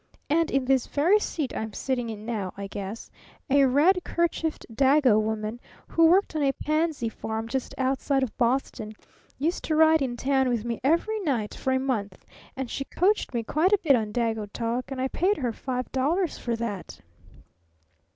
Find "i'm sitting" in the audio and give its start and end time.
1.55-2.09